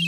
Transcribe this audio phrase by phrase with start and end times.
[0.00, 0.06] 知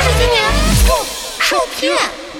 [0.00, 0.40] 识青年
[0.86, 0.88] 不
[1.38, 2.31] 受骗。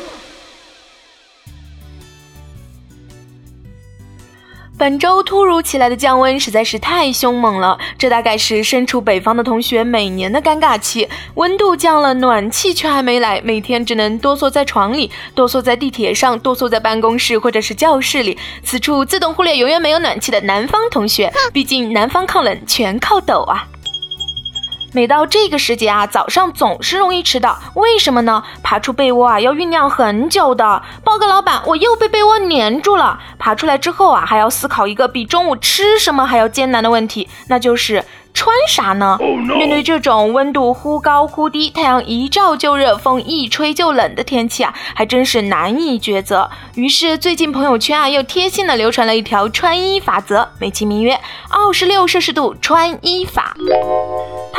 [4.83, 11.09] 本周突如其来的降温实在是太凶猛了，这大概是身处北方的同学每年的尴尬期。
[11.35, 18.37] 温度降了，暖气却还没来，每天只能哆嗦在床里，哆嗦在地铁上，哆嗦在办公室或者是教室里。
[18.65, 23.69] 此处自动忽略永远没有暖气的南方同学，毕竟南方抗冷全靠抖啊。
[24.93, 28.43] 每到这个时节啊，早上总是容易迟到，为什么呢？
[28.63, 30.83] 爬出被窝啊，要酝酿很久的。
[31.03, 33.19] 报告老板，我又被被窝粘住了。
[33.39, 38.05] 爬出来之后啊，还要思考一个比中午吃什么还要艰难的问题，那就是。
[38.35, 39.19] 穿啥呢？
[39.21, 46.51] 面对这种温度忽高忽低、太阳一照就热、风一吹就冷的天气啊，还真是难以抉择。
[46.75, 51.21] 于是最近朋友圈啊，又贴心的流传了一条穿衣法则，美其名曰
[51.53, 53.55] “二十六摄氏度穿衣法”。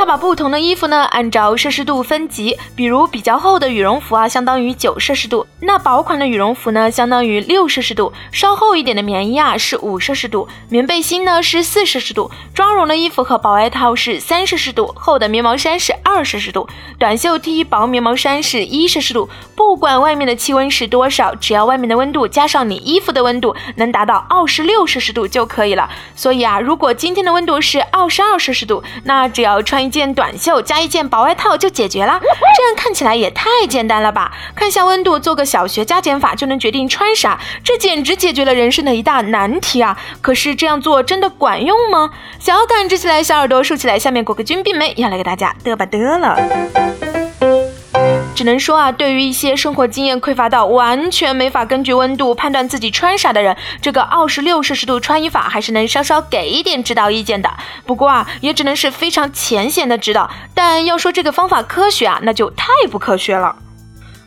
[0.03, 16.67] 他把不同的衣服呢，按照摄氏度分级，比如比较厚的羽绒服啊，相当于九摄氏度；那薄款的羽绒服呢，相当于六摄氏度；稍厚一点的棉衣啊，是五摄氏度；棉背心呢，是四摄氏度；抓绒的衣服和薄外套是三摄氏度，厚的棉毛衫是二摄氏度，
[16.99, 19.29] 短袖 T、薄棉毛衫是一摄氏度。
[19.55, 25.89] 不管外面的气温是多少，只要外面的温度加上你衣服的温度能达到二十六摄氏度就可以了。
[26.13, 32.19] 所以啊，如果今天的温度是二十二摄氏度，那只要穿一件短袖加一件薄外套就解决了。
[32.19, 34.31] 这样看起来也太简单了吧？
[34.55, 39.97] 看下温度，做个小学加减法就能决定穿啥，这简直解决了人生的一大难题啊！
[40.22, 42.09] 可是这样做真的管用吗？
[42.39, 46.82] 小感支起来，小耳朵竖起来，下面裹个军兵妹，要来给大家嘚吧嘚了。
[48.35, 57.49] 只能说啊，对于一些生活经验匮乏到完全没法根据温度判断自己穿啥的人，这个二十六摄氏度穿衣法还是能稍稍给一点指导意见的。
[57.85, 60.29] 不过啊，也只能是非常浅显的指导。
[60.53, 63.55] 但要说这个方法科学啊，那就太不科学了。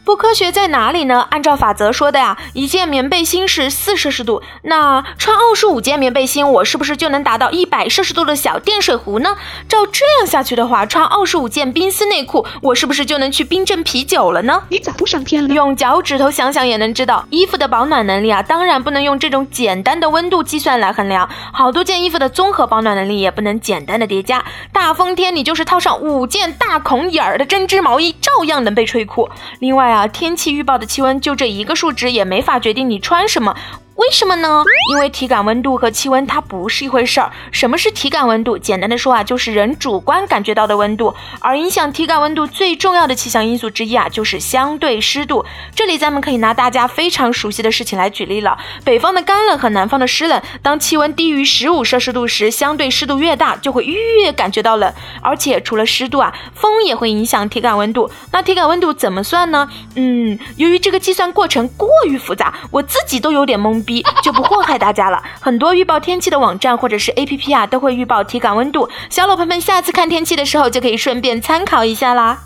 [0.06, 1.27] 不科学在哪里呢？
[1.31, 9.37] 按照法则说的呀，一件棉背心是四摄氏度，那穿二十五件棉背心，我是不是就能达到一百摄氏度的小电水壶呢？
[9.69, 14.62] 照这样下去的话，穿二十五件冰丝内裤，我是不是就能去冰镇啤酒了呢？
[14.69, 15.53] 你咋不上天了？
[15.53, 21.28] 用脚趾头想想也能知道，衣服的保暖能力啊，当然不能用这种简单的温度计算来衡量。
[21.53, 24.45] 好多件衣服的综合保暖能力也不能简单的叠加。
[24.72, 29.28] 大风天，你就是套上五件大孔眼儿的针织毛衣，照样能被吹哭。
[29.59, 29.96] 另外啊。
[29.97, 33.57] 啊，天气预报的气温就这一个数值，也没法决定你穿什么。
[33.97, 34.62] 为什么呢？
[34.91, 37.33] 因为体感温度和气温它不是一回事儿。
[37.51, 38.59] 什么是体感温度？
[38.59, 41.15] 简单的说啊，就是人主观感觉到的温度。
[41.41, 45.47] 而影响体感温度最重要的气象因素之一啊，就是相对湿度。
[45.75, 48.59] 这里咱们可以拿大家非常熟悉的事情来举例了。
[48.84, 54.93] 北方的干冷和南方的湿冷，当气温低于十五摄氏度时，相对湿度越大，就会越感觉到冷。
[55.23, 58.11] 而且除了湿度啊，风也会影响体感温度。
[58.31, 59.67] 那体感温度怎么算呢？
[59.95, 63.86] 嗯，由于这个计算过程过于复杂，我自己都有点懵。
[63.86, 63.86] 逼
[64.23, 65.23] 就不祸害大家了。
[65.41, 68.89] 很多预报天气的网站或者是 APP 啊，都会预报体感温度。
[69.11, 72.39] 小老婆们下次看天气的时候，就可以顺便参考一下啦。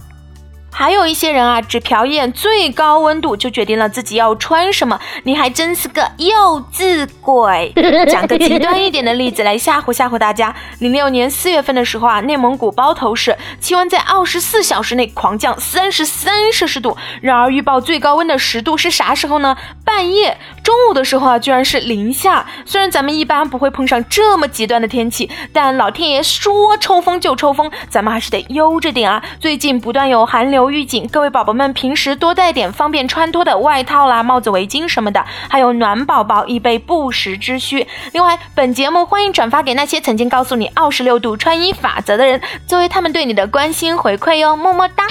[0.73, 7.73] 还有一些人啊，只瞟一眼最高温度就决定了自己要穿什么，你还真是个幼稚鬼。
[8.09, 19.57] 讲个极端一点的例子来吓唬吓唬大家：零六年四月份的时候啊，内蒙古包头市气温在二十四小时内狂降三十三摄氏度，然而预报最高温的十度是啥时候呢？
[19.85, 20.39] 半夜
[20.71, 22.47] 中午的时候啊，居然是零下。
[22.65, 29.21] 虽然咱们一般不会碰上这么极端的天气，但老天爷说抽风就抽风，咱们还是得悠着点啊。
[29.41, 30.71] 最近不断有寒流。
[30.71, 37.85] 预警，各位宝宝们平时多带点方便穿脱的外套啦、帽子、围巾什么的，还有暖宝宝以备不时之需。
[38.13, 45.05] 另外，本节目欢迎转发给那些曾经告诉你二十六度穿衣法则的人，作为他们对你的关心回馈哟，么么哒。